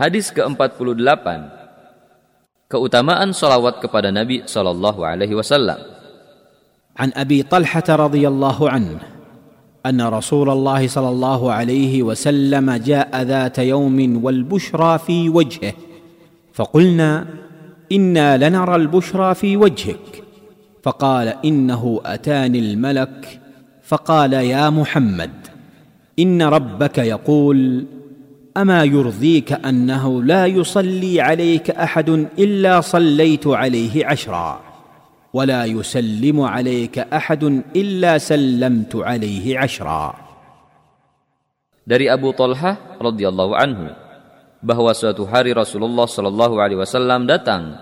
[0.00, 1.28] Hadis ke-48.
[2.72, 6.00] Keutamaan salawat kepada Nabi sallallahu alaihi wasallam.
[7.00, 8.98] ابي طلحه رضي الله عنه
[9.86, 15.72] ان رسول الله صلى الله عليه وسلم جاء ذات يوم والبشرى في وجهه
[16.52, 17.26] فقلنا
[17.92, 20.24] أنا لنرى البشرى في وجهك
[20.82, 23.40] فقال انه اتاني الملك
[23.82, 25.32] فقال يا محمد
[26.18, 27.86] ان ربك يقول
[28.57, 34.61] اما يرضيك انه لا يصلي عليك احد الا صليت عليه عشرا
[35.33, 37.43] ولا يسلم عليك احد
[37.75, 40.05] الا سلمت عليه عشرا
[41.85, 43.91] dari Abu Talhah radhiyallahu anhu
[44.63, 47.77] bahwa suatu hari Rasulullah shallallahu alaihi wasallam datang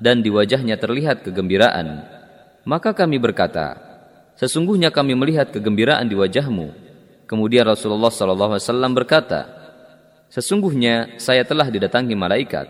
[0.00, 2.00] dan di wajahnya terlihat kegembiraan
[2.64, 3.76] maka kami berkata
[4.38, 6.72] sesungguhnya kami melihat kegembiraan di wajahmu
[7.26, 9.40] kemudian Rasulullah shallallahu alaihi wasallam berkata
[10.29, 12.67] sesungguhnya saya telah didatangi malaikat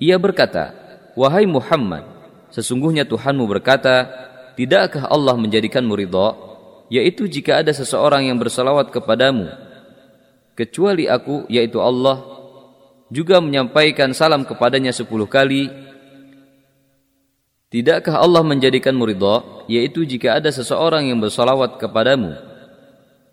[0.00, 0.72] ia berkata
[1.16, 4.10] wahai Muhammad Sesungguhnya Tuhanmu berkata,
[4.58, 6.34] Tidakkah Allah menjadikanmu ridha?
[6.90, 9.46] Yaitu jika ada seseorang yang bersalawat kepadamu,
[10.58, 12.18] kecuali aku, yaitu Allah,
[13.06, 15.70] juga menyampaikan salam kepadanya sepuluh kali,
[17.70, 19.36] Tidakkah Allah menjadikanmu ridha?
[19.70, 22.34] Yaitu jika ada seseorang yang bersalawat kepadamu,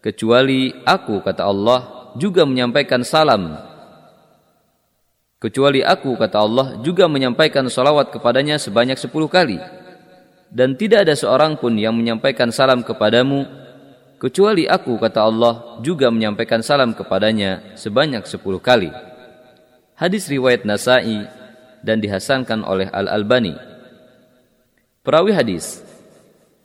[0.06, 3.56] kecuali aku, kata Allah, juga menyampaikan salam
[5.38, 9.62] Kecuali aku, kata Allah, juga menyampaikan salawat kepadanya sebanyak sepuluh kali.
[10.50, 13.46] Dan tidak ada seorang pun yang menyampaikan salam kepadamu,
[14.18, 18.90] kecuali aku, kata Allah, juga menyampaikan salam kepadanya sebanyak sepuluh kali.
[19.94, 21.30] Hadis riwayat Nasai
[21.86, 23.54] dan dihasankan oleh Al-Albani.
[25.06, 25.86] Perawi hadis,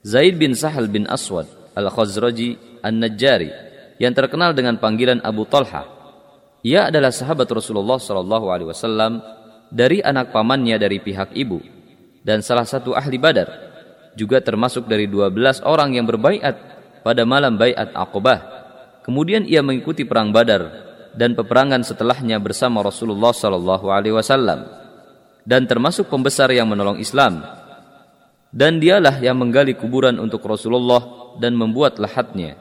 [0.01, 3.72] Zaid bin Sahal bin Aswad Al-Khazraji An-Najjari
[4.03, 5.87] yang terkenal dengan panggilan Abu Talha
[6.67, 9.23] ia adalah sahabat Rasulullah Shallallahu Alaihi Wasallam
[9.71, 11.63] dari anak pamannya dari pihak ibu
[12.27, 13.71] dan salah satu ahli Badar
[14.19, 16.55] juga termasuk dari 12 orang yang berbaiat
[17.03, 18.41] pada malam baiat Aqobah.
[19.03, 20.71] Kemudian ia mengikuti perang Badar
[21.19, 24.63] dan peperangan setelahnya bersama Rasulullah Shallallahu Alaihi Wasallam
[25.43, 27.43] dan termasuk pembesar yang menolong Islam.
[28.53, 32.61] Dan dialah yang menggali kuburan untuk Rasulullah dan membuat lahatnya.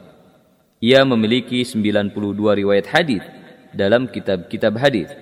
[0.82, 3.22] Ia memiliki 92 riwayat hadis
[3.70, 5.14] dalam kitab-kitab hadis.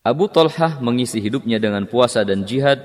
[0.00, 2.80] Abu Talhah mengisi hidupnya dengan puasa dan jihad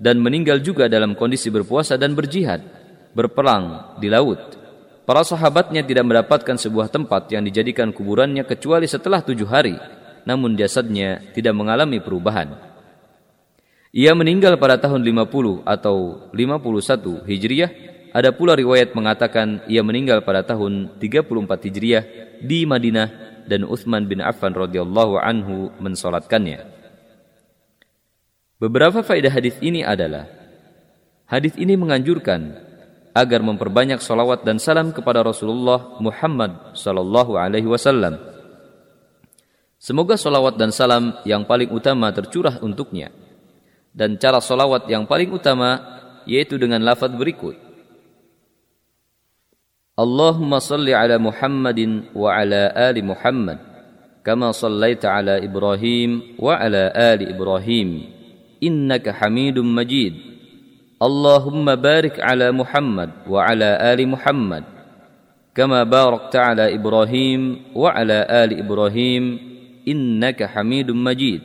[0.00, 2.64] dan meninggal juga dalam kondisi berpuasa dan berjihad,
[3.12, 4.56] berperang di laut.
[5.04, 9.76] Para sahabatnya tidak mendapatkan sebuah tempat yang dijadikan kuburannya kecuali setelah tujuh hari,
[10.24, 12.56] namun jasadnya tidak mengalami perubahan.
[13.92, 20.40] Ia meninggal pada tahun 50 atau 51 Hijriah ada pula riwayat mengatakan ia meninggal pada
[20.40, 22.04] tahun 34 Hijriah
[22.40, 23.08] di Madinah
[23.48, 26.64] dan Uthman bin Affan radhiyallahu anhu mensolatkannya.
[28.58, 30.26] Beberapa faedah hadis ini adalah
[31.30, 32.58] hadis ini menganjurkan
[33.14, 38.18] agar memperbanyak salawat dan salam kepada Rasulullah Muhammad sallallahu alaihi wasallam.
[39.78, 43.14] Semoga salawat dan salam yang paling utama tercurah untuknya.
[43.94, 45.78] Dan cara salawat yang paling utama
[46.26, 47.67] yaitu dengan lafaz berikut.
[49.98, 51.80] اللهم صل على محمد
[52.14, 53.58] وعلى آل محمد
[54.22, 57.88] كما صليت على إبراهيم وعلى آل إبراهيم.
[58.62, 60.14] إنك حميد مجيد.
[61.02, 64.64] اللهم بارك على محمد وعلى آل محمد
[65.54, 69.24] كما باركت على إبراهيم وعلى آل إبراهيم.
[69.88, 71.42] إنك حميد مجيد.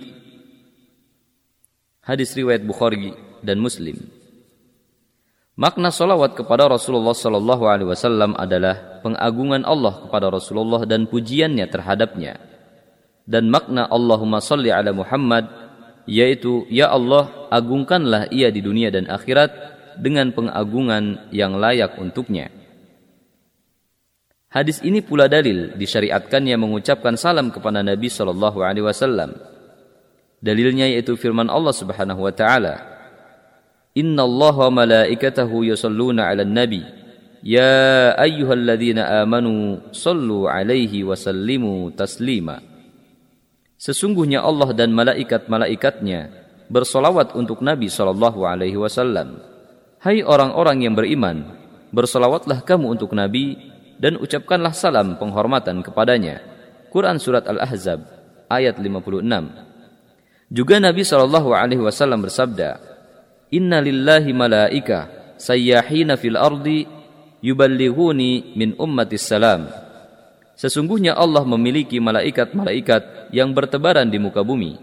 [2.05, 4.22] Hadis riwayat Bukhari dan Muslim.
[5.53, 12.41] Makna salawat kepada Rasulullah Sallallahu Alaihi Wasallam adalah pengagungan Allah kepada Rasulullah dan pujiannya terhadapnya.
[13.23, 15.45] Dan makna Allahumma salli ala Muhammad
[16.09, 19.53] yaitu ya Allah agungkanlah ia di dunia dan akhirat
[20.01, 22.49] dengan pengagungan yang layak untuknya.
[24.49, 29.37] Hadis ini pula dalil disyariatkannya mengucapkan salam kepada Nabi Sallallahu Alaihi Wasallam.
[30.41, 32.92] Dalilnya yaitu firman Allah Subhanahu Wa Taala
[33.93, 36.81] Inna Allah wa malaikatahu yusalluna ala nabi
[37.45, 42.63] Ya ayyuhalladzina amanu sallu alaihi wa sallimu taslima
[43.77, 46.31] Sesungguhnya Allah dan malaikat-malaikatnya
[46.71, 49.43] bersolawat untuk Nabi Shallallahu Alaihi Wasallam.
[49.99, 51.51] Hai orang-orang yang beriman,
[51.91, 53.59] bersolawatlah kamu untuk Nabi
[53.99, 56.39] dan ucapkanlah salam penghormatan kepadanya.
[56.95, 58.07] Quran Surat Al-Ahzab
[58.47, 59.19] ayat 56
[60.47, 62.92] Juga Nabi Shallallahu Alaihi Wasallam bersabda,
[63.53, 66.89] Inna lillahi malaika sayyahina fil ardi
[67.45, 69.69] yuballighuni min ummatis salam.
[70.57, 74.81] Sesungguhnya Allah memiliki malaikat-malaikat yang bertebaran di muka bumi.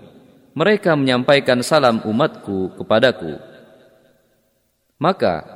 [0.55, 3.39] Mereka menyampaikan salam umatku kepadaku.
[5.03, 5.47] Maka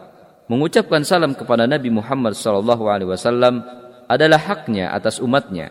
[0.50, 2.66] mengucapkan salam kepada Nabi Muhammad SAW
[4.11, 5.70] adalah haknya atas umatnya.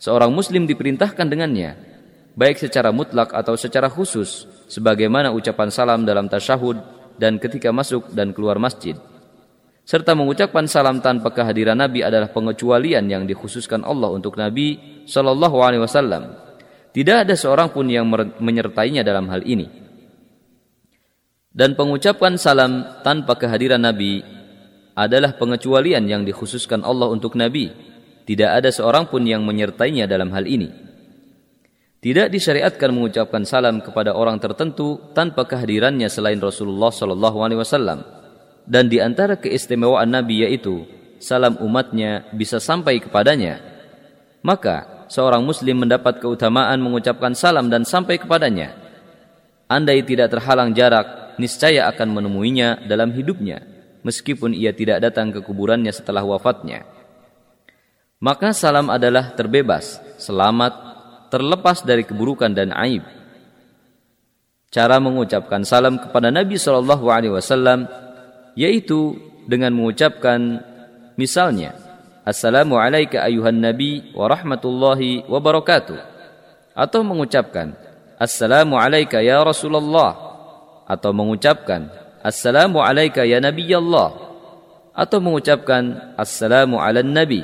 [0.00, 1.91] Seorang Muslim diperintahkan dengannya,
[2.32, 6.80] baik secara mutlak atau secara khusus, sebagaimana ucapan salam dalam tasyahud
[7.20, 8.96] dan ketika masuk dan keluar masjid.
[9.82, 14.78] Serta mengucapkan salam tanpa kehadiran Nabi adalah pengecualian yang dikhususkan Allah untuk Nabi
[15.10, 16.38] Shallallahu Alaihi Wasallam.
[16.94, 18.06] Tidak ada seorang pun yang
[18.38, 19.66] menyertainya dalam hal ini.
[21.52, 24.22] Dan pengucapan salam tanpa kehadiran Nabi
[24.94, 27.68] adalah pengecualian yang dikhususkan Allah untuk Nabi.
[28.22, 30.81] Tidak ada seorang pun yang menyertainya dalam hal ini.
[32.02, 38.02] Tidak disyariatkan mengucapkan salam kepada orang tertentu tanpa kehadirannya selain Rasulullah Shallallahu Alaihi Wasallam.
[38.66, 40.82] Dan di antara keistimewaan Nabi yaitu
[41.22, 43.62] salam umatnya bisa sampai kepadanya.
[44.42, 48.74] Maka seorang Muslim mendapat keutamaan mengucapkan salam dan sampai kepadanya.
[49.70, 53.62] Andai tidak terhalang jarak, niscaya akan menemuinya dalam hidupnya,
[54.02, 56.82] meskipun ia tidak datang ke kuburannya setelah wafatnya.
[58.18, 60.91] Maka salam adalah terbebas, selamat,
[61.32, 63.00] terlepas dari keburukan dan aib.
[64.68, 67.88] Cara mengucapkan salam kepada Nabi Wasallam
[68.52, 69.16] yaitu
[69.48, 70.60] dengan mengucapkan
[71.16, 71.72] misalnya
[72.22, 75.98] Assalamu alayka ayuhan nabi wa rahmatullahi wa barakatuh
[76.76, 77.74] atau mengucapkan
[78.20, 80.14] Assalamu alayka ya Rasulullah
[80.86, 81.90] atau mengucapkan
[82.22, 84.14] Assalamu alayka ya Nabi Allah
[84.94, 87.42] atau mengucapkan Assalamu ala Nabi.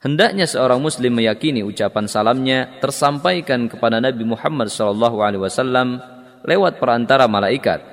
[0.00, 6.00] Hendaknya seorang muslim meyakini ucapan salamnya tersampaikan kepada Nabi Muhammad SAW
[6.40, 7.84] lewat perantara malaikat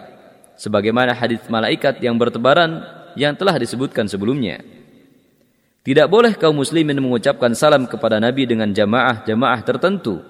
[0.55, 2.79] sebagaimana hadis malaikat yang bertebaran
[3.19, 4.63] yang telah disebutkan sebelumnya.
[5.83, 10.23] Tidak boleh kaum muslimin mengucapkan salam kepada Nabi dengan jamaah-jamaah tertentu.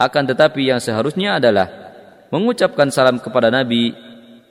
[0.00, 1.68] Akan tetapi yang seharusnya adalah
[2.32, 3.92] mengucapkan salam kepada Nabi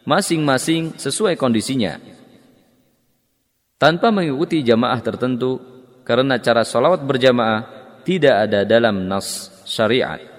[0.05, 1.97] masing-masing sesuai kondisinya.
[3.77, 5.76] Tanpa mengikuti jamaah tertentu
[6.07, 7.61] karena cara salawat berjamaah
[8.07, 10.36] tidak ada dalam nas syariat.